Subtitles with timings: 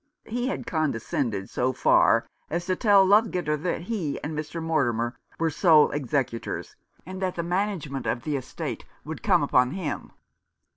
[0.25, 4.59] He had condescended so far as to tell Ludgater that he and Mr.
[4.59, 10.11] Mortimer were sole executors, and that the management of the estate would come upon him.